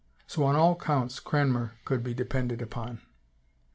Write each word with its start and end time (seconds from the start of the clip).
So 0.25 0.43
on 0.45 0.55
all 0.55 0.75
counts 0.75 1.19
Cranmer 1.19 1.75
could 1.85 2.01
be 2.01 2.15
depended 2.15 2.59
upon. 2.59 3.01